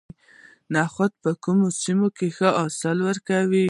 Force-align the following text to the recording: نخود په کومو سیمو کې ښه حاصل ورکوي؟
نخود 0.73 1.11
په 1.23 1.31
کومو 1.43 1.67
سیمو 1.81 2.07
کې 2.17 2.27
ښه 2.35 2.49
حاصل 2.59 2.97
ورکوي؟ 3.07 3.59